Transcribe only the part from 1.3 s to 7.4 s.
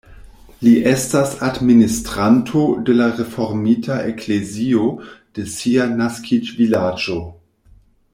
administranto de la reformita eklezio de sia naskiĝvilaĝo.